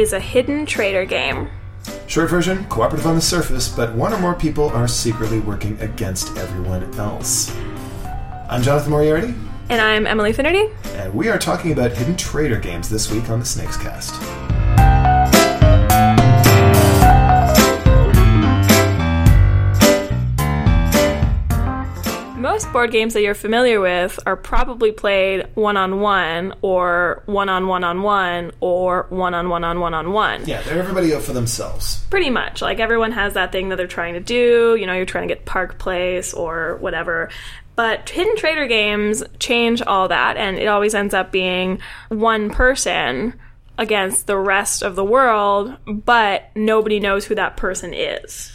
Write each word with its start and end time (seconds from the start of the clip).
is 0.00 0.14
a 0.14 0.20
hidden 0.20 0.64
traitor 0.64 1.04
game? 1.04 1.50
Short 2.06 2.30
version, 2.30 2.64
cooperative 2.68 3.06
on 3.06 3.16
the 3.16 3.20
surface, 3.20 3.68
but 3.68 3.94
one 3.94 4.14
or 4.14 4.18
more 4.18 4.34
people 4.34 4.70
are 4.70 4.88
secretly 4.88 5.40
working 5.40 5.78
against 5.80 6.36
everyone 6.38 6.82
else. 6.98 7.54
I'm 8.48 8.62
Jonathan 8.62 8.90
Moriarty, 8.92 9.34
And 9.68 9.80
I'm 9.80 10.06
Emily 10.06 10.32
Finnerty. 10.32 10.70
and 10.94 11.12
we 11.14 11.28
are 11.28 11.38
talking 11.38 11.72
about 11.72 11.92
hidden 11.92 12.16
traitor 12.16 12.58
games 12.58 12.88
this 12.88 13.10
week 13.12 13.28
on 13.28 13.40
the 13.40 13.44
SnakesCast. 13.44 14.59
Most 22.70 22.74
board 22.74 22.92
games 22.92 23.14
that 23.14 23.22
you're 23.22 23.34
familiar 23.34 23.80
with 23.80 24.20
are 24.26 24.36
probably 24.36 24.92
played 24.92 25.48
one 25.54 25.76
on 25.76 25.98
one, 25.98 26.54
or 26.62 27.24
one 27.26 27.48
on 27.48 27.66
one 27.66 27.82
on 27.82 28.02
one, 28.02 28.52
or 28.60 29.06
one 29.08 29.34
on 29.34 29.48
one 29.48 29.64
on 29.64 29.80
one 29.80 29.92
on 29.92 30.12
one. 30.12 30.44
Yeah, 30.46 30.62
they're 30.62 30.78
everybody 30.78 31.12
out 31.12 31.22
for 31.22 31.32
themselves. 31.32 32.04
Pretty 32.10 32.30
much. 32.30 32.62
Like 32.62 32.78
everyone 32.78 33.10
has 33.10 33.34
that 33.34 33.50
thing 33.50 33.70
that 33.70 33.76
they're 33.76 33.88
trying 33.88 34.14
to 34.14 34.20
do. 34.20 34.76
You 34.78 34.86
know, 34.86 34.92
you're 34.92 35.04
trying 35.04 35.26
to 35.26 35.34
get 35.34 35.44
Park 35.44 35.80
Place 35.80 36.32
or 36.32 36.76
whatever. 36.76 37.30
But 37.74 38.08
Hidden 38.08 38.36
Traitor 38.36 38.68
games 38.68 39.24
change 39.40 39.82
all 39.82 40.06
that, 40.06 40.36
and 40.36 40.56
it 40.56 40.66
always 40.66 40.94
ends 40.94 41.12
up 41.12 41.32
being 41.32 41.80
one 42.08 42.50
person 42.50 43.34
against 43.78 44.28
the 44.28 44.38
rest 44.38 44.84
of 44.84 44.94
the 44.94 45.04
world, 45.04 45.76
but 45.88 46.44
nobody 46.54 47.00
knows 47.00 47.24
who 47.24 47.34
that 47.34 47.56
person 47.56 47.92
is. 47.92 48.52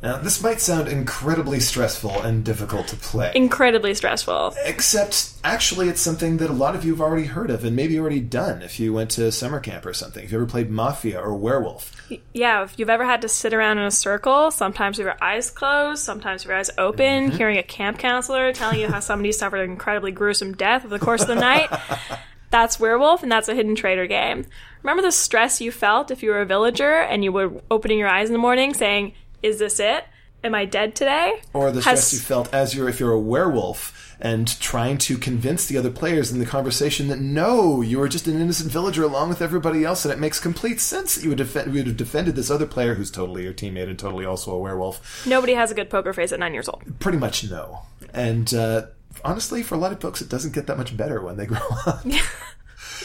Now, 0.00 0.16
this 0.18 0.40
might 0.40 0.60
sound 0.60 0.86
incredibly 0.86 1.58
stressful 1.58 2.22
and 2.22 2.44
difficult 2.44 2.86
to 2.88 2.96
play. 2.96 3.32
Incredibly 3.34 3.94
stressful. 3.94 4.54
Except, 4.64 5.32
actually, 5.42 5.88
it's 5.88 6.00
something 6.00 6.36
that 6.36 6.50
a 6.50 6.52
lot 6.52 6.76
of 6.76 6.84
you 6.84 6.92
have 6.92 7.00
already 7.00 7.24
heard 7.24 7.50
of 7.50 7.64
and 7.64 7.74
maybe 7.74 7.98
already 7.98 8.20
done 8.20 8.62
if 8.62 8.78
you 8.78 8.92
went 8.92 9.10
to 9.12 9.32
summer 9.32 9.58
camp 9.58 9.84
or 9.84 9.92
something. 9.92 10.24
If 10.24 10.30
you 10.30 10.38
ever 10.38 10.46
played 10.46 10.70
Mafia 10.70 11.20
or 11.20 11.34
Werewolf. 11.34 12.10
Yeah, 12.32 12.62
if 12.62 12.78
you've 12.78 12.90
ever 12.90 13.04
had 13.04 13.22
to 13.22 13.28
sit 13.28 13.52
around 13.52 13.78
in 13.78 13.84
a 13.84 13.90
circle, 13.90 14.52
sometimes 14.52 14.98
with 14.98 15.06
your 15.06 15.16
eyes 15.20 15.50
closed, 15.50 16.04
sometimes 16.04 16.44
with 16.44 16.50
your 16.50 16.58
eyes 16.58 16.70
open, 16.78 17.28
mm-hmm. 17.28 17.36
hearing 17.36 17.58
a 17.58 17.64
camp 17.64 17.98
counselor 17.98 18.52
telling 18.52 18.80
you 18.80 18.86
how 18.86 19.00
somebody 19.00 19.32
suffered 19.38 19.58
an 19.58 19.70
incredibly 19.70 20.12
gruesome 20.12 20.54
death 20.54 20.84
over 20.84 20.96
the 20.96 21.04
course 21.04 21.22
of 21.22 21.28
the 21.28 21.34
night, 21.34 21.68
that's 22.50 22.78
Werewolf, 22.78 23.24
and 23.24 23.32
that's 23.32 23.48
a 23.48 23.54
Hidden 23.54 23.74
Traitor 23.74 24.06
game. 24.06 24.46
Remember 24.84 25.02
the 25.02 25.10
stress 25.10 25.60
you 25.60 25.72
felt 25.72 26.12
if 26.12 26.22
you 26.22 26.30
were 26.30 26.40
a 26.40 26.46
villager 26.46 27.00
and 27.00 27.24
you 27.24 27.32
were 27.32 27.60
opening 27.68 27.98
your 27.98 28.08
eyes 28.08 28.28
in 28.28 28.32
the 28.32 28.38
morning 28.38 28.74
saying, 28.74 29.12
Is 29.42 29.58
this 29.58 29.78
it? 29.80 30.04
Am 30.44 30.54
I 30.54 30.64
dead 30.66 30.94
today? 30.94 31.40
Or 31.52 31.70
the 31.72 31.80
Has- 31.82 32.06
stress 32.06 32.12
you 32.12 32.18
felt 32.20 32.52
as 32.54 32.74
you're 32.74 32.88
if 32.88 33.00
you're 33.00 33.12
a 33.12 33.18
werewolf 33.20 34.16
and 34.20 34.58
trying 34.60 34.98
to 34.98 35.16
convince 35.16 35.66
the 35.66 35.76
other 35.78 35.90
players 35.90 36.32
in 36.32 36.38
the 36.40 36.46
conversation 36.46 37.06
that 37.08 37.20
no, 37.20 37.80
you 37.82 37.98
were 37.98 38.08
just 38.08 38.26
an 38.26 38.40
innocent 38.40 38.70
villager 38.70 39.04
along 39.04 39.28
with 39.28 39.40
everybody 39.40 39.84
else, 39.84 40.04
and 40.04 40.12
it 40.12 40.18
makes 40.18 40.40
complete 40.40 40.80
sense 40.80 41.14
that 41.14 41.22
you 41.22 41.28
would, 41.28 41.38
defend, 41.38 41.72
you 41.72 41.78
would 41.80 41.86
have 41.86 41.96
defended 41.96 42.34
this 42.34 42.50
other 42.50 42.66
player 42.66 42.94
who's 42.94 43.12
totally 43.12 43.44
your 43.44 43.52
teammate 43.52 43.88
and 43.88 43.96
totally 43.98 44.24
also 44.24 44.52
a 44.52 44.58
werewolf. 44.58 45.24
Nobody 45.26 45.54
has 45.54 45.70
a 45.70 45.74
good 45.74 45.88
poker 45.88 46.12
face 46.12 46.32
at 46.32 46.40
nine 46.40 46.52
years 46.52 46.68
old. 46.68 46.82
Pretty 46.98 47.18
much 47.18 47.48
no. 47.48 47.82
And 48.12 48.52
uh, 48.52 48.86
honestly, 49.24 49.62
for 49.62 49.76
a 49.76 49.78
lot 49.78 49.92
of 49.92 50.00
folks, 50.00 50.20
it 50.20 50.28
doesn't 50.28 50.52
get 50.52 50.66
that 50.66 50.78
much 50.78 50.96
better 50.96 51.20
when 51.20 51.36
they 51.36 51.46
grow 51.46 51.60
up. 51.86 52.04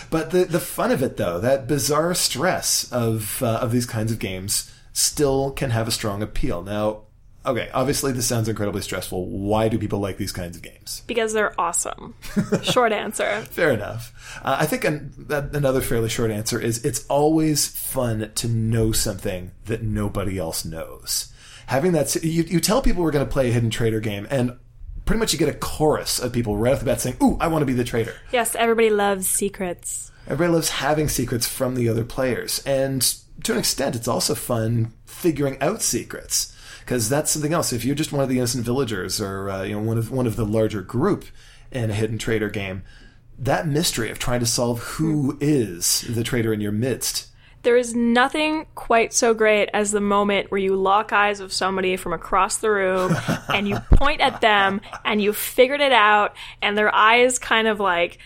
but 0.10 0.32
the 0.32 0.46
the 0.46 0.60
fun 0.60 0.92
of 0.92 1.04
it, 1.04 1.18
though, 1.18 1.40
that 1.40 1.68
bizarre 1.68 2.14
stress 2.16 2.92
of 2.92 3.42
uh, 3.44 3.60
of 3.62 3.72
these 3.72 3.86
kinds 3.86 4.12
of 4.12 4.18
games, 4.18 4.74
still 4.94 5.52
can 5.52 5.72
have 5.72 5.88
a 5.88 5.92
strong 5.92 6.22
appeal. 6.22 6.62
Now, 6.62 7.02
okay, 7.46 7.70
obviously 7.74 8.12
this 8.12 8.28
sounds 8.28 8.48
incredibly 8.48 8.82
stressful. 8.82 9.28
Why 9.28 9.68
do 9.68 9.78
people 9.78 10.00
like 10.00 10.18
these 10.18 10.32
kinds 10.32 10.56
of 10.56 10.64
games? 10.64 11.04
Because 11.08 11.34
they're 11.34 11.60
awesome. 11.60 12.16
Short 12.64 12.92
answer. 12.92 13.42
Fair 13.42 13.72
enough. 13.72 14.40
Uh, 14.44 14.58
I 14.60 14.66
think 14.66 14.86
an, 14.86 15.14
that 15.18 15.56
another 15.56 15.82
fairly 15.82 16.10
short 16.10 16.32
answer 16.32 16.60
is 16.60 16.84
it's 16.86 17.06
always 17.08 17.68
fun 17.68 18.32
to 18.36 18.48
know 18.48 18.92
something 18.92 19.52
that 19.66 19.84
nobody 19.84 20.38
else 20.38 20.64
knows. 20.64 21.34
Having 21.68 21.94
that, 21.94 22.16
you, 22.24 22.44
you 22.44 22.60
tell 22.60 22.82
people 22.82 23.04
we're 23.04 23.12
going 23.12 23.26
to 23.26 23.32
play 23.32 23.50
a 23.50 23.54
hidden 23.54 23.70
traitor 23.70 24.00
game, 24.00 24.28
and 24.30 24.58
pretty 25.06 25.20
much 25.20 25.34
you 25.34 25.40
get 25.40 25.50
a 25.50 25.54
chorus 25.54 26.20
of 26.20 26.34
people 26.34 26.58
right 26.58 26.74
off 26.74 26.80
the 26.80 26.86
bat 26.86 27.00
saying, 27.00 27.16
"Ooh, 27.24 27.38
I 27.40 27.48
want 27.48 27.62
to 27.62 27.66
be 27.66 27.74
the 27.74 27.86
traitor." 27.86 28.14
Yes, 28.34 28.54
everybody 28.56 28.90
loves 28.90 29.28
secrets. 29.28 30.12
Everybody 30.28 30.54
loves 30.54 30.70
having 30.70 31.08
secrets 31.08 31.48
from 31.48 31.76
the 31.76 31.88
other 31.88 32.04
players, 32.04 32.62
and 32.66 33.16
to 33.44 33.52
an 33.54 33.60
extent, 33.60 33.96
it's 33.96 34.08
also 34.08 34.36
fun 34.36 34.94
figuring 35.06 35.58
out 35.62 35.82
secrets 35.82 36.56
because 36.80 37.10
that's 37.10 37.32
something 37.32 37.54
else. 37.54 37.72
If 37.72 37.86
you're 37.86 37.96
just 37.96 38.12
one 38.12 38.24
of 38.24 38.30
the 38.30 38.38
innocent 38.38 38.66
villagers, 38.66 39.22
or 39.22 39.50
uh, 39.50 39.64
you 39.64 39.76
know 39.76 39.82
one 39.82 39.98
of 39.98 40.12
one 40.12 40.28
of 40.28 40.36
the 40.36 40.46
larger 40.46 40.82
group 40.82 41.26
in 41.72 41.90
a 41.90 41.94
hidden 41.94 42.18
traitor 42.18 42.50
game, 42.50 42.84
that 43.38 43.68
mystery 43.68 44.10
of 44.10 44.20
trying 44.20 44.40
to 44.40 44.46
solve 44.46 44.80
who 44.80 45.38
is 45.42 46.02
the 46.02 46.24
traitor 46.24 46.54
in 46.54 46.62
your 46.62 46.72
midst. 46.72 47.28
There 47.64 47.78
is 47.78 47.96
nothing 47.96 48.66
quite 48.76 49.14
so 49.14 49.34
great 49.34 49.70
as 49.74 49.92
the 49.92 50.02
moment 50.02 50.52
where 50.52 50.60
you 50.60 50.76
lock 50.76 51.14
eyes 51.14 51.42
with 51.42 51.54
somebody 51.54 51.96
from 51.96 52.12
across 52.12 52.58
the 52.58 52.70
room 52.70 53.16
and 53.54 53.70
you 53.70 53.80
point 53.92 54.20
at 54.20 54.42
them 54.42 54.82
and 55.06 55.22
you 55.22 55.32
figured 55.32 55.80
it 55.80 55.94
out 55.94 56.36
and 56.62 56.78
their 56.78 56.94
eyes 56.94 57.40
kind 57.40 57.70
of 57.70 57.80
like 57.80 58.18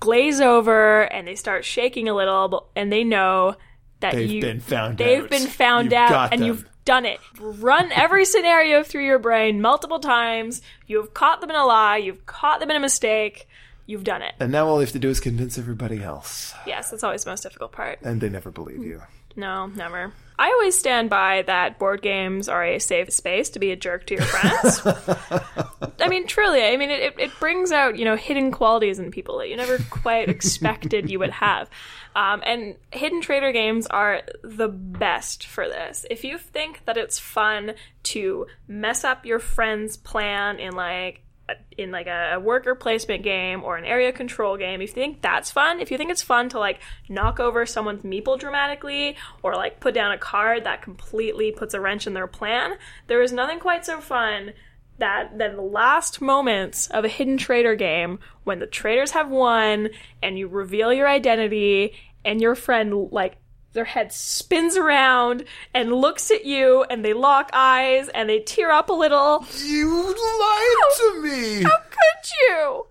glaze 0.00 0.40
over 0.40 1.02
and 1.02 1.28
they 1.28 1.34
start 1.34 1.66
shaking 1.66 2.08
a 2.08 2.14
little 2.14 2.70
and 2.74 2.90
they 2.90 3.04
know 3.04 3.56
that 4.00 4.14
They've 4.14 4.30
you 4.30 4.40
been 4.40 4.60
found 4.60 4.98
they've 4.98 5.24
out. 5.24 5.30
been 5.30 5.46
found 5.46 5.84
You've 5.86 5.94
out 5.94 6.32
and 6.32 6.40
them. 6.42 6.46
you've 6.48 6.64
done 6.84 7.04
it. 7.04 7.18
Run 7.40 7.90
every 7.92 8.24
scenario 8.24 8.82
through 8.82 9.04
your 9.04 9.18
brain 9.18 9.60
multiple 9.60 9.98
times. 10.00 10.62
You've 10.86 11.12
caught 11.14 11.40
them 11.40 11.50
in 11.50 11.56
a 11.56 11.64
lie, 11.66 11.96
you've 11.98 12.24
caught 12.26 12.60
them 12.60 12.70
in 12.70 12.76
a 12.76 12.80
mistake. 12.80 13.48
You've 13.86 14.04
done 14.04 14.20
it. 14.22 14.34
And 14.38 14.52
now 14.52 14.66
all 14.68 14.76
you 14.76 14.80
have 14.82 14.92
to 14.92 14.98
do 14.98 15.08
is 15.08 15.18
convince 15.18 15.56
everybody 15.58 16.02
else, 16.02 16.52
Yes, 16.66 16.90
that's 16.90 17.02
always 17.02 17.24
the 17.24 17.30
most 17.30 17.42
difficult 17.42 17.72
part. 17.72 17.98
and 18.02 18.20
they 18.20 18.28
never 18.28 18.50
believe 18.50 18.84
you. 18.84 19.02
No, 19.38 19.68
never. 19.68 20.12
I 20.36 20.50
always 20.50 20.76
stand 20.76 21.10
by 21.10 21.42
that 21.42 21.78
board 21.78 22.02
games 22.02 22.48
are 22.48 22.64
a 22.64 22.80
safe 22.80 23.12
space 23.12 23.50
to 23.50 23.60
be 23.60 23.70
a 23.70 23.76
jerk 23.76 24.06
to 24.06 24.14
your 24.14 24.24
friends. 24.24 24.82
I 26.00 26.08
mean, 26.08 26.26
truly, 26.26 26.64
I 26.64 26.76
mean, 26.76 26.90
it, 26.90 27.14
it, 27.18 27.30
brings 27.38 27.70
out, 27.72 27.96
you 27.96 28.04
know, 28.04 28.16
hidden 28.16 28.50
qualities 28.50 28.98
in 28.98 29.12
people 29.12 29.38
that 29.38 29.48
you 29.48 29.56
never 29.56 29.78
quite 29.90 30.28
expected 30.28 31.08
you 31.08 31.20
would 31.20 31.30
have. 31.30 31.70
Um, 32.16 32.42
and 32.44 32.76
hidden 32.92 33.20
traitor 33.20 33.52
games 33.52 33.86
are 33.86 34.22
the 34.42 34.68
best 34.68 35.46
for 35.46 35.68
this. 35.68 36.04
If 36.10 36.24
you 36.24 36.36
think 36.36 36.84
that 36.84 36.96
it's 36.96 37.18
fun 37.18 37.74
to 38.04 38.46
mess 38.66 39.04
up 39.04 39.24
your 39.24 39.38
friend's 39.38 39.96
plan 39.96 40.58
in 40.58 40.74
like 40.74 41.22
in 41.76 41.90
like 41.90 42.06
a 42.06 42.38
worker 42.38 42.74
placement 42.74 43.22
game 43.22 43.62
or 43.62 43.76
an 43.76 43.84
area 43.84 44.12
control 44.12 44.56
game, 44.56 44.80
if 44.80 44.90
you 44.90 44.94
think 44.94 45.22
that's 45.22 45.50
fun, 45.50 45.80
if 45.80 45.90
you 45.90 45.96
think 45.96 46.10
it's 46.10 46.22
fun 46.22 46.48
to 46.50 46.58
like 46.58 46.80
knock 47.08 47.40
over 47.40 47.64
someone's 47.66 48.02
meeple 48.02 48.38
dramatically 48.38 49.16
or 49.42 49.54
like 49.54 49.80
put 49.80 49.94
down 49.94 50.12
a 50.12 50.18
card 50.18 50.64
that 50.64 50.82
completely 50.82 51.52
puts 51.52 51.74
a 51.74 51.80
wrench 51.80 52.06
in 52.06 52.14
their 52.14 52.26
plan, 52.26 52.74
there 53.06 53.22
is 53.22 53.32
nothing 53.32 53.58
quite 53.58 53.86
so 53.86 54.00
fun 54.00 54.52
that 54.98 55.38
than 55.38 55.56
the 55.56 55.62
last 55.62 56.20
moments 56.20 56.88
of 56.88 57.04
a 57.04 57.08
hidden 57.08 57.36
traitor 57.36 57.74
game 57.74 58.18
when 58.44 58.58
the 58.58 58.66
traitors 58.66 59.12
have 59.12 59.30
won 59.30 59.88
and 60.22 60.38
you 60.38 60.48
reveal 60.48 60.92
your 60.92 61.08
identity 61.08 61.94
and 62.24 62.40
your 62.40 62.54
friend 62.54 63.08
like 63.12 63.36
their 63.72 63.84
head 63.84 64.12
spins 64.12 64.76
around 64.76 65.44
and 65.74 65.92
looks 65.92 66.30
at 66.30 66.44
you 66.44 66.84
and 66.90 67.04
they 67.04 67.12
lock 67.12 67.50
eyes 67.52 68.08
and 68.08 68.28
they 68.28 68.40
tear 68.40 68.70
up 68.70 68.88
a 68.88 68.92
little. 68.94 69.44
You 69.64 70.02
lied 70.02 70.96
to 70.96 71.22
me. 71.22 71.62
How 71.62 71.78
could 71.90 72.30
you? 72.42 72.86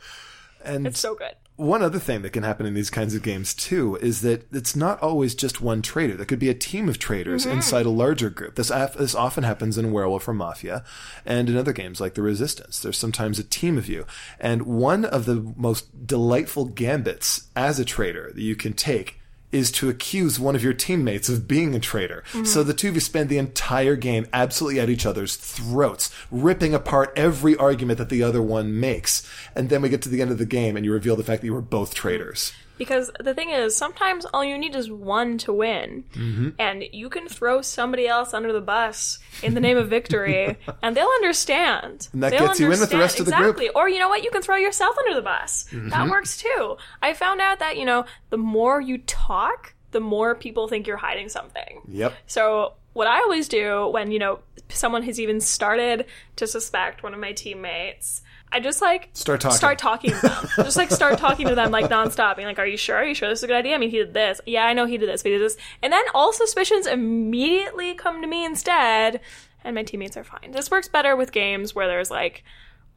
And 0.64 0.88
It's 0.88 1.00
so 1.00 1.16
good. 1.16 1.34
one 1.56 1.82
other 1.82 1.98
thing 2.00 2.22
that 2.22 2.32
can 2.34 2.44
happen 2.44 2.66
in 2.66 2.74
these 2.74 2.90
kinds 2.90 3.16
of 3.16 3.24
games 3.24 3.54
too 3.54 3.96
is 3.98 4.22
that 4.22 4.46
it's 4.54 4.76
not 4.76 5.02
always 5.02 5.34
just 5.34 5.62
one 5.62 5.82
traitor. 5.82 6.16
There 6.16 6.26
could 6.26 6.40
be 6.40 6.50
a 6.50 6.54
team 6.54 6.88
of 6.90 7.00
traitors 7.00 7.46
Mm-hmm. 7.46 7.56
inside 7.58 7.86
a 7.86 7.90
larger 7.90 8.30
group. 8.30 8.56
This 8.56 8.68
this 8.70 9.16
often 9.16 9.44
happens 9.44 9.78
in 9.78 9.92
Werewolf 9.92 10.28
or 10.28 10.34
Mafia, 10.34 10.84
and 11.26 11.50
in 11.50 11.58
other 11.58 11.74
games 11.74 12.00
like 12.02 12.14
The 12.16 12.22
Resistance. 12.22 12.80
There's 12.82 12.98
sometimes 12.98 13.40
a 13.40 13.44
team 13.44 13.78
of 13.78 13.88
you, 13.88 14.06
and 14.40 14.64
one 14.64 15.06
of 15.06 15.26
the 15.26 15.54
most 15.56 16.06
delightful 16.06 16.66
gambits 16.66 17.48
as 17.56 17.80
a 17.80 17.86
traitor 17.86 18.32
that 18.34 18.42
you 18.42 18.56
can 18.56 18.74
take 18.74 19.20
is 19.52 19.72
to 19.72 19.90
accuse 19.90 20.40
one 20.40 20.56
of 20.56 20.64
your 20.64 20.74
teammates 20.74 21.30
of 21.30 21.48
being 21.48 21.74
a 21.74 21.80
traitor. 21.80 22.24
Mm-hmm. 22.32 22.46
So 22.46 22.64
the 22.64 22.74
two 22.74 22.90
of 22.90 22.96
you 22.96 23.02
spend 23.02 23.30
the 23.30 23.38
entire 23.38 23.96
game 23.96 24.28
absolutely 24.34 24.80
at 24.80 24.90
each 24.90 25.06
other's 25.06 25.36
throats, 25.36 26.14
ripping 26.30 26.74
apart 26.74 27.14
every 27.16 27.56
argument 27.56 27.98
that 27.98 28.10
the 28.10 28.24
other 28.24 28.42
one 28.42 28.80
makes. 28.80 29.28
And 29.56 29.70
then 29.70 29.82
we 29.82 29.90
get 29.90 30.02
to 30.04 30.10
the 30.10 30.22
end 30.22 30.32
of 30.32 30.38
the 30.38 30.46
game 30.46 30.76
and 30.76 30.86
you 30.86 30.92
reveal 30.92 31.16
the 31.16 31.24
fact 31.24 31.42
that 31.42 31.48
you 31.48 31.54
were 31.54 31.62
both 31.62 31.94
traitors. 31.94 32.52
Because 32.78 33.12
the 33.20 33.34
thing 33.34 33.50
is, 33.50 33.76
sometimes 33.76 34.26
all 34.26 34.44
you 34.44 34.58
need 34.58 34.76
is 34.76 34.92
one 34.92 35.38
to 35.40 35.54
win. 35.54 36.04
Mm-hmm. 36.14 36.50
And 36.60 36.84
you 36.92 37.10
can 37.10 37.28
throw 37.28 37.62
somebody 37.62 38.08
else 38.08 38.34
under 38.34 38.54
the 38.54 38.62
bus 38.62 39.20
in 39.44 39.54
the 39.54 39.60
name 39.60 39.78
of 39.78 39.90
victory, 39.90 40.58
and 40.84 40.96
they'll 40.96 41.08
understand. 41.08 42.08
And 42.14 42.24
that 42.24 42.32
They'll 42.32 42.48
gets 42.48 42.60
you 42.60 42.66
in 42.68 42.70
with 42.72 42.80
the 42.80 42.84
understand- 42.96 43.02
rest 43.02 43.20
of 43.20 43.26
the 43.26 43.32
group. 43.32 43.56
Mm-hmm. 43.56 43.62
Exactly. 43.64 43.70
Or 43.82 43.90
you 43.90 44.00
know 44.00 44.10
what? 44.10 44.24
You 44.24 44.32
can 44.32 44.42
throw 44.42 44.56
yourself 44.58 44.96
under 44.98 45.16
the 45.16 45.22
bus. 45.22 45.68
That 45.72 46.10
works 46.10 46.38
too. 46.38 46.78
I 47.02 47.14
found 47.14 47.42
out 47.42 47.60
that, 47.60 47.78
you 47.78 47.86
know, 47.86 48.06
the 48.30 48.38
more 48.38 48.80
you 48.82 49.00
talk, 49.00 49.74
the 49.92 50.00
more 50.00 50.36
people 50.36 50.68
think 50.68 50.86
you're 50.88 50.98
hiding 50.98 51.30
something. 51.30 51.82
Yep. 51.88 52.14
So 52.28 52.74
what 52.98 53.06
I 53.06 53.20
always 53.20 53.48
do 53.48 53.88
when, 53.90 54.10
you 54.10 54.18
know, 54.18 54.40
someone 54.70 55.04
has 55.04 55.20
even 55.20 55.40
started 55.40 56.08
to 56.38 56.48
suspect 56.48 57.04
one 57.04 57.14
of 57.14 57.20
my 57.20 57.32
teammates, 57.32 58.24
I 58.52 58.60
just 58.60 58.82
like 58.82 59.10
Start 59.14 59.40
talking. 59.40 59.56
Start 59.56 59.78
talking 59.78 60.12
to 60.12 60.22
them. 60.22 60.48
just 60.56 60.78
like 60.78 60.90
start 60.90 61.20
talking 61.20 61.48
to 61.48 61.54
them 61.54 61.70
like 61.70 61.92
nonstop, 61.92 62.38
being 62.38 62.48
like, 62.48 62.58
"Are 62.58 62.66
you 62.66 62.76
sure? 62.76 62.96
Are 62.96 63.06
you 63.06 63.14
sure 63.14 63.30
this 63.30 63.40
is 63.40 63.44
a 63.44 63.48
good 63.48 63.56
idea? 63.56 63.76
I 63.76 63.78
mean, 63.78 63.92
he 63.92 63.98
did 63.98 64.16
this. 64.16 64.42
Yeah, 64.48 64.66
I 64.66 64.74
know 64.74 64.86
he 64.86 64.98
did 64.98 65.10
this, 65.10 65.22
but 65.22 65.32
he 65.32 65.38
did 65.38 65.46
this." 65.46 65.58
And 65.84 65.94
then 65.94 66.04
all 66.16 66.34
suspicions 66.34 66.88
immediately 66.88 67.94
come 67.94 68.22
to 68.22 68.28
me 68.28 68.46
instead, 68.46 69.20
and 69.64 69.76
my 69.76 69.84
teammates 69.84 70.18
are 70.18 70.24
fine. 70.24 70.52
This 70.52 70.72
works 70.72 70.88
better 70.88 71.16
with 71.16 71.32
games 71.32 71.76
where 71.76 71.88
there's 71.88 72.10
like 72.10 72.44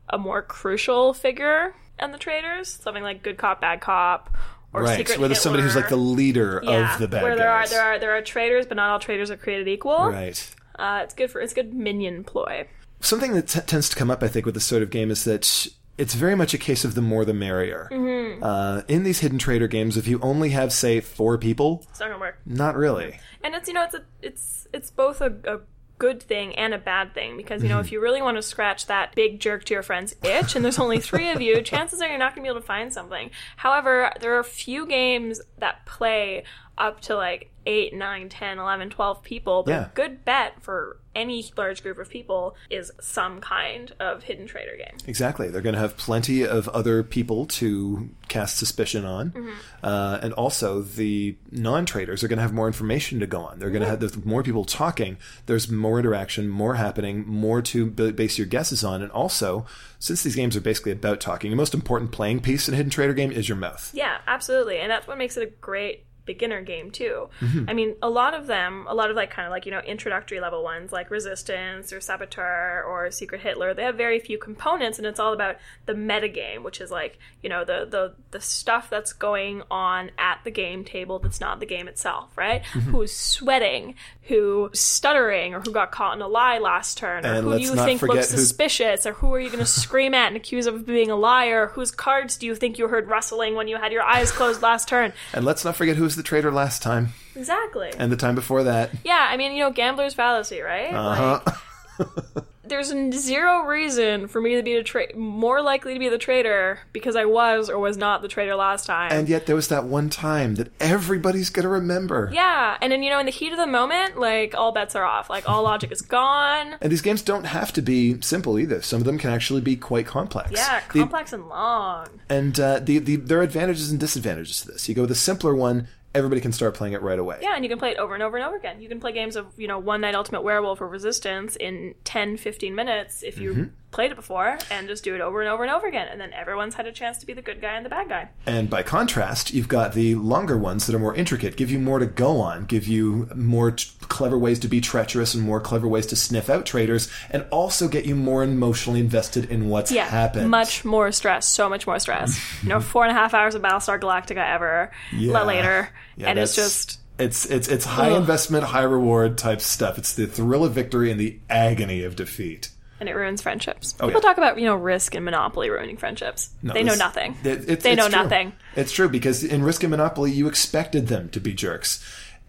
a 0.09 0.17
more 0.17 0.41
crucial 0.41 1.13
figure 1.13 1.75
and 1.99 2.15
the 2.15 2.19
traitors, 2.19 2.69
something 2.69 3.03
like 3.03 3.23
good 3.23 3.37
cop, 3.37 3.61
bad 3.61 3.81
cop, 3.83 4.35
or 4.73 4.83
right. 4.83 4.99
secret 4.99 5.19
Where 5.19 5.29
there's 5.29 5.41
somebody 5.41 5.63
who's 5.63 5.77
like 5.77 5.89
the 5.89 5.97
leader 5.97 6.61
yeah, 6.65 6.95
of 6.95 7.01
the 7.01 7.09
bad 7.09 7.23
where 7.23 7.37
there 7.37 7.47
guys. 7.47 7.71
are 7.73 7.75
there 7.75 7.83
are 7.83 7.99
there 7.99 8.17
are 8.17 8.23
traitors, 8.23 8.67
but 8.67 8.77
not 8.77 8.91
all 8.91 8.99
traitors 8.99 9.31
are 9.31 9.37
created 9.37 9.69
equal. 9.69 10.11
Right. 10.11 10.55
Uh, 10.79 11.01
it's 11.05 11.15
good 11.15 11.31
for 11.31 11.41
it's 11.41 11.53
good 11.53 11.75
minion 11.75 12.25
ploy. 12.25 12.67
Something 13.01 13.33
that 13.35 13.49
t- 13.49 13.61
tends 13.61 13.89
to 13.89 13.97
come 13.97 14.11
up, 14.11 14.23
I 14.23 14.29
think, 14.29 14.45
with 14.47 14.55
this 14.55 14.65
sort 14.65 14.83
of 14.83 14.91
game 14.91 15.11
is 15.11 15.25
that 15.25 15.69
it's 15.99 16.15
very 16.15 16.35
much 16.35 16.55
a 16.55 16.59
case 16.59 16.85
of 16.85 16.95
the 16.95 17.03
more 17.03 17.25
the 17.25 17.35
merrier. 17.35 17.89
Mm-hmm. 17.91 18.43
Uh, 18.43 18.83
in 18.89 19.03
these 19.03 19.21
hidden 19.21 19.39
traitor 19.39 19.69
games, 19.69 19.97
if 19.97 20.07
you 20.07 20.19
only 20.21 20.51
have, 20.51 20.73
say, 20.73 21.01
four 21.01 21.37
people, 21.39 21.85
It's 21.91 22.01
not 22.01 22.09
gonna 22.09 22.21
work. 22.21 22.39
not 22.47 22.77
really. 22.77 23.19
and 23.43 23.55
it's 23.55 23.69
you 23.69 23.75
know 23.75 23.85
it's 23.85 23.95
a 23.95 24.03
it's 24.23 24.67
it's 24.73 24.91
both 24.91 25.21
a, 25.21 25.35
a 25.45 25.61
good 26.01 26.23
thing 26.23 26.57
and 26.57 26.73
a 26.73 26.79
bad 26.79 27.13
thing 27.13 27.37
because 27.37 27.63
you 27.63 27.69
know 27.69 27.79
if 27.79 27.87
mm-hmm. 27.87 27.97
you 27.97 28.01
really 28.01 28.23
want 28.23 28.37
to 28.39 28.43
scratch 28.43 28.87
that 28.87 29.15
big 29.15 29.39
jerk 29.39 29.65
to 29.65 29.75
your 29.75 29.83
friend's 29.83 30.17
itch 30.25 30.57
and 30.57 30.65
there's 30.65 30.79
only 30.79 30.99
three 30.99 31.31
of 31.31 31.43
you 31.43 31.61
chances 31.63 32.01
are 32.01 32.09
you're 32.09 32.19
not 32.19 32.35
going 32.35 32.43
to 32.43 32.49
be 32.49 32.51
able 32.51 32.61
to 32.61 32.67
find 32.67 32.93
something. 32.93 33.31
However 33.57 34.11
there 34.19 34.35
are 34.35 34.41
a 34.41 34.45
few 34.45 34.87
games 34.87 35.43
that 35.59 35.85
play 35.85 36.45
up 36.81 37.01
to 37.03 37.15
like 37.15 37.51
8 37.67 37.95
9 37.95 38.29
10 38.31 38.59
11 38.59 38.91
12 38.91 39.23
people 39.23 39.63
but 39.63 39.71
Yeah. 39.73 39.87
a 39.87 39.89
good 39.95 40.25
bet 40.25 40.63
for 40.63 40.97
any 41.15 41.45
large 41.57 41.83
group 41.83 41.99
of 41.99 42.09
people 42.09 42.57
is 42.71 42.91
some 43.01 43.41
kind 43.41 43.93
of 44.01 44.23
hidden 44.23 44.47
traitor 44.47 44.77
game 44.77 44.97
Exactly. 45.07 45.49
They're 45.51 45.61
going 45.61 45.75
to 45.75 45.81
have 45.81 45.97
plenty 45.97 46.43
of 46.47 46.69
other 46.69 47.03
people 47.03 47.47
to 47.47 48.09
cast 48.29 48.57
suspicion 48.59 49.05
on. 49.05 49.31
Mm-hmm. 49.33 49.51
Uh, 49.83 50.19
and 50.23 50.33
also, 50.35 50.83
the 50.83 51.37
non 51.51 51.85
traitors 51.85 52.23
are 52.23 52.29
going 52.29 52.37
to 52.37 52.43
have 52.43 52.53
more 52.53 52.69
information 52.69 53.19
to 53.21 53.27
go 53.27 53.41
on. 53.41 53.59
They're 53.59 53.71
going 53.71 53.83
to 53.83 53.89
have 53.89 53.99
there's 54.01 54.25
more 54.25 54.43
people 54.45 54.65
talking. 54.65 55.17
There's 55.47 55.69
more 55.71 55.99
interaction, 55.99 56.49
more 56.49 56.77
happening, 56.77 57.27
more 57.27 57.61
to 57.63 57.87
b- 57.91 58.13
base 58.13 58.39
your 58.39 58.47
guesses 58.47 58.85
on. 58.85 59.03
And 59.03 59.11
also, 59.11 59.67
since 59.99 60.23
these 60.23 60.37
games 60.37 60.57
are 60.57 60.61
basically 60.61 60.93
about 60.93 61.19
talking, 61.21 61.51
the 61.51 61.57
most 61.57 61.75
important 61.75 62.13
playing 62.13 62.41
piece 62.41 62.69
in 62.69 62.75
a 62.75 62.77
hidden 62.77 62.91
traitor 62.91 63.15
game 63.15 63.33
is 63.33 63.49
your 63.49 63.59
mouth. 63.59 63.91
Yeah, 63.93 64.19
absolutely. 64.29 64.79
And 64.79 64.91
that's 64.91 65.09
what 65.09 65.19
makes 65.19 65.37
it 65.37 65.43
a 65.43 65.51
great 65.61 66.05
beginner 66.33 66.63
game 66.63 66.93
too. 66.93 67.29
Mm-hmm. 67.41 67.65
I 67.69 67.73
mean, 67.73 67.97
a 68.01 68.09
lot 68.09 68.35
of 68.35 68.47
them, 68.47 68.87
a 68.89 68.95
lot 68.95 69.11
of 69.11 69.17
like 69.17 69.31
kind 69.31 69.47
of 69.47 69.51
like, 69.51 69.67
you 69.67 69.73
know, 69.73 69.81
introductory 69.81 70.39
level 70.39 70.63
ones 70.63 70.93
like 70.93 71.11
Resistance 71.11 71.93
or 71.93 72.01
Saboteur 72.01 72.85
or 72.87 73.11
Secret 73.11 73.41
Hitler, 73.41 73.75
they 73.75 73.83
have 73.83 73.97
very 73.97 74.21
few 74.21 74.39
components 74.39 74.99
and 74.99 75.07
it's 75.07 75.19
all 75.19 75.33
about 75.33 75.57
the 75.87 75.95
meta 75.95 76.29
game, 76.29 76.63
which 76.63 76.81
is 76.81 76.93
like, 76.93 77.19
you 77.43 77.49
know, 77.49 77.65
the 77.65 77.85
the 77.91 78.15
the 78.31 78.41
stuff 78.41 78.89
that's 78.89 79.13
going 79.13 79.63
on 79.71 80.13
at 80.19 80.39
the 80.45 80.53
game 80.53 80.85
table 80.85 81.19
that's 81.19 81.41
not 81.41 81.59
the 81.59 81.67
game 81.67 81.89
itself, 81.89 82.37
right? 82.37 82.63
Mm-hmm. 82.63 82.91
Who's 82.93 83.13
sweating, 83.13 83.97
who's 84.23 84.79
stuttering 84.79 85.55
or 85.55 85.61
who 85.61 85.73
got 85.73 85.91
caught 85.91 86.15
in 86.15 86.23
a 86.23 86.29
lie 86.29 86.59
last 86.59 86.97
turn 86.97 87.27
or 87.27 87.35
And 87.35 87.45
who 87.45 87.51
let's 87.51 87.63
you 87.65 87.75
think 87.75 88.03
looks 88.03 88.29
suspicious 88.29 89.05
or 89.05 89.15
who 89.15 89.35
are 89.35 89.41
you 89.41 89.49
going 89.49 89.59
to 89.65 89.67
scream 89.67 90.15
at 90.15 90.29
and 90.29 90.37
accuse 90.37 90.67
of 90.67 90.87
being 90.87 91.11
a 91.11 91.17
liar? 91.17 91.69
Whose 91.75 91.91
cards 91.91 92.37
do 92.37 92.47
you 92.47 92.55
think 92.55 92.79
you 92.79 92.87
heard 92.87 93.09
rustling 93.09 93.57
when 93.57 93.67
you 93.67 93.77
had 93.77 93.91
your 93.91 94.03
eyes 94.03 94.31
closed 94.31 94.63
last 94.63 94.89
turn? 94.89 95.13
And 95.33 95.45
let's 95.45 95.65
not 95.65 95.77
forget 95.77 95.97
who's 95.97 96.17
the 96.21 96.29
traitor 96.29 96.53
last 96.53 96.83
time 96.83 97.09
Exactly. 97.35 97.91
and 97.97 98.13
the 98.13 98.17
time 98.17 98.35
before 98.35 98.63
that. 98.65 98.91
Yeah, 99.05 99.27
I 99.31 99.37
mean, 99.37 99.53
you 99.53 99.61
know, 99.65 99.71
gambler's 99.71 100.15
fallacy, 100.15 100.61
right? 100.61 100.93
Uh-huh. 100.93 101.41
Like, 101.47 102.45
there's 102.65 102.89
zero 103.19 103.63
reason 103.65 104.29
for 104.29 104.41
me 104.41 104.55
to 104.55 104.63
be 104.63 104.77
the 104.77 104.83
tra- 104.85 105.15
more 105.17 105.61
likely 105.61 105.93
to 105.93 105.99
be 105.99 106.09
the 106.09 106.19
traitor 106.19 106.79
because 106.93 107.17
I 107.17 107.25
was 107.25 107.69
or 107.69 107.79
was 107.79 107.97
not 107.97 108.23
the 108.23 108.29
traitor 108.29 108.55
last 108.55 108.87
time. 108.87 109.11
And 109.13 109.29
yet 109.29 109.47
there 109.47 109.57
was 109.57 109.69
that 109.69 109.85
one 109.85 110.09
time 110.09 110.55
that 110.55 110.71
everybody's 110.81 111.51
going 111.51 111.65
to 111.65 111.69
remember. 111.69 112.31
yeah, 112.33 112.79
and 112.81 112.93
then 112.93 113.03
you 113.03 113.11
know, 113.11 113.19
in 113.19 113.27
the 113.27 113.33
heat 113.33 113.53
of 113.53 113.59
the 113.59 113.67
moment, 113.67 114.19
like 114.21 114.55
all 114.57 114.73
bets 114.73 114.95
are 114.95 115.05
off. 115.05 115.29
Like 115.29 115.49
all 115.49 115.63
logic 115.65 115.91
is 115.93 116.01
gone. 116.01 116.77
And 116.81 116.93
these 116.93 117.03
games 117.03 117.23
don't 117.23 117.45
have 117.45 117.73
to 117.75 117.83
be 117.83 118.21
simple 118.23 118.59
either. 118.59 118.81
Some 118.83 119.01
of 119.01 119.05
them 119.05 119.19
can 119.19 119.31
actually 119.31 119.61
be 119.63 119.77
quite 119.77 120.07
complex. 120.07 120.53
Yeah, 120.53 120.81
The- 120.93 121.01
complex 121.01 121.33
and 121.33 121.49
long. 121.49 122.07
and 122.29 122.59
uh, 122.61 122.79
the, 122.79 122.99
the 122.99 123.17
there 123.17 123.41
are 123.41 123.43
advantages 123.43 123.91
and 123.91 123.99
disadvantages 123.99 124.61
to 124.63 124.69
this. 124.73 124.89
You 124.89 124.95
go 124.95 125.03
with 125.03 125.11
a 125.11 125.15
simpler 125.17 125.55
one, 125.55 125.89
everybody 126.15 126.41
can 126.41 126.53
start 126.53 126.75
playing 126.75 126.95
it 126.95 127.03
right 127.03 127.19
away. 127.19 127.39
Yeah, 127.43 127.55
and 127.55 127.65
you 127.65 127.69
can 127.69 127.79
play 127.79 127.91
it 127.91 127.99
over 127.99 128.15
and 128.15 128.23
over 128.23 128.37
and 128.37 128.47
over 128.47 128.57
again. 128.57 128.81
You 128.81 128.89
can 128.89 129.01
play 129.01 129.13
games 129.13 129.37
of, 129.37 129.47
you 129.57 129.69
know, 129.69 129.79
One 129.79 130.01
Night 130.01 130.15
Ultimate 130.15 130.43
Werewolf 130.43 130.81
or 130.81 130.89
Resistance 130.89 131.57
in 131.57 131.95
10, 132.05 132.37
15 132.37 132.75
minutes 132.75 133.23
if 133.23 133.39
you 133.39 133.51
Mm-hmm. 133.51 133.65
Played 133.93 134.13
it 134.13 134.15
before 134.15 134.57
and 134.71 134.87
just 134.87 135.03
do 135.03 135.17
it 135.17 135.21
over 135.21 135.41
and 135.41 135.51
over 135.51 135.65
and 135.65 135.73
over 135.73 135.89
again. 135.89 136.07
And 136.09 136.21
then 136.21 136.33
everyone's 136.33 136.75
had 136.75 136.87
a 136.87 136.93
chance 136.93 137.19
to 137.19 137.27
be 137.27 137.33
the 137.33 137.43
good 137.43 137.61
guy 137.61 137.73
and 137.75 137.85
the 137.85 137.91
bad 137.91 138.09
guy. 138.09 138.29
And 138.47 138.71
by 138.71 138.85
contrast, 138.85 139.53
you've 139.53 139.67
got 139.67 139.95
the 139.95 140.15
longer 140.15 140.57
ones 140.57 140.87
that 140.87 140.95
are 140.95 140.99
more 141.01 141.15
intricate, 141.15 141.57
give 141.57 141.73
you 141.73 141.81
more 141.81 141.99
to 141.99 142.07
go 142.07 142.39
on, 142.41 142.67
give 142.67 142.87
you 142.87 143.29
more 143.35 143.73
t- 143.73 143.91
clever 144.03 144.39
ways 144.39 144.61
to 144.61 144.69
be 144.69 144.81
treacherous 144.81 145.35
and 145.35 145.43
more 145.43 145.61
clever 145.61 145.89
ways 145.89 146.07
to 146.07 146.15
sniff 146.17 146.49
out 146.49 146.67
traitors, 146.67 147.11
and 147.31 147.45
also 147.51 147.89
get 147.89 148.05
you 148.07 148.15
more 148.15 148.45
emotionally 148.45 149.01
invested 149.01 149.51
in 149.51 149.69
what's 149.69 149.91
Yeah, 149.91 150.07
happened. 150.09 150.51
much 150.51 150.85
more 150.85 151.11
stress, 151.11 151.49
so 151.49 151.69
much 151.69 151.85
more 151.85 151.99
stress. 151.99 152.41
you 152.63 152.69
know, 152.69 152.79
four 152.81 153.03
and 153.05 153.11
a 153.11 153.15
half 153.21 153.35
hours 153.35 153.57
of 153.57 153.63
Battlestar 153.63 153.99
Galactica 153.99 154.47
ever 154.55 154.93
Yeah. 155.13 155.43
later, 155.43 155.89
Yeah, 156.17 156.29
and 156.29 156.39
it's 156.39 156.55
just 156.55 157.01
it's 157.19 157.45
it's 157.47 157.67
it's 157.67 157.85
high 157.85 158.13
Ugh. 158.13 158.21
investment, 158.21 158.63
high 158.65 158.83
reward 158.85 159.37
type 159.37 159.61
stuff. 159.61 159.99
It's 159.99 160.15
the 160.15 160.29
thrill 160.29 160.65
of 160.65 160.73
victory 160.75 161.11
and 161.11 161.19
the 161.19 161.41
agony 161.51 162.05
of 162.05 162.15
defeat. 162.15 162.69
And 163.01 163.09
it 163.09 163.15
ruins 163.15 163.41
friendships. 163.41 163.95
Oh, 163.99 164.07
People 164.09 164.21
yeah. 164.21 164.29
talk 164.29 164.37
about 164.39 164.59
you 164.59 164.67
know 164.67 164.77
risk 164.77 165.15
and 165.15 165.25
monopoly 165.25 165.71
ruining 165.71 165.97
friendships. 165.97 166.51
No, 166.63 166.75
they 166.75 166.83
know 166.83 166.95
nothing. 166.95 167.35
it- 167.43 167.81
they 167.81 167.95
know 167.95 168.09
true. 168.09 168.23
nothing. 168.23 168.53
It's 168.77 168.93
true 168.93 169.09
because 169.09 169.43
in 169.43 169.63
Risk 169.65 169.83
and 169.83 169.91
Monopoly, 169.91 170.31
you 170.33 170.47
expected 170.49 171.09
them 171.09 171.31
to 171.31 171.41
be 171.41 171.53
jerks. 171.55 172.05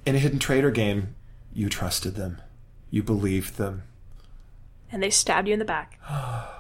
In 0.06 0.15
a 0.15 0.19
hidden 0.19 0.39
traitor 0.39 0.69
game, 0.71 1.15
you 1.53 1.69
trusted 1.69 2.15
them, 2.15 2.42
you 2.89 3.01
believed 3.01 3.56
them. 3.57 3.83
And 4.92 5.01
they 5.01 5.09
stabbed 5.09 5.48
you 5.48 5.53
in 5.53 5.59
the 5.59 5.65
back. 5.65 6.00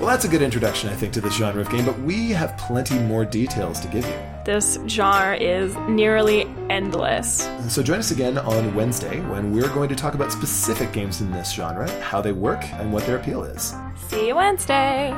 Well, 0.00 0.08
that's 0.08 0.24
a 0.24 0.28
good 0.28 0.42
introduction, 0.42 0.88
I 0.90 0.94
think, 0.94 1.12
to 1.12 1.20
this 1.20 1.34
genre 1.34 1.60
of 1.62 1.70
game. 1.70 1.84
But 1.84 1.98
we 2.00 2.30
have 2.30 2.56
plenty 2.58 2.98
more 2.98 3.24
details 3.24 3.78
to 3.80 3.88
give 3.88 4.04
you. 4.04 4.33
This 4.44 4.78
genre 4.86 5.36
is 5.36 5.74
nearly 5.88 6.46
endless. 6.68 7.48
So 7.68 7.82
join 7.82 7.98
us 7.98 8.10
again 8.10 8.36
on 8.36 8.74
Wednesday 8.74 9.20
when 9.30 9.52
we're 9.52 9.70
going 9.70 9.88
to 9.88 9.94
talk 9.94 10.12
about 10.12 10.32
specific 10.32 10.92
games 10.92 11.22
in 11.22 11.30
this 11.30 11.50
genre, 11.52 11.90
how 12.02 12.20
they 12.20 12.32
work, 12.32 12.62
and 12.74 12.92
what 12.92 13.06
their 13.06 13.16
appeal 13.16 13.42
is. 13.44 13.74
See 14.08 14.28
you 14.28 14.36
Wednesday. 14.36 15.14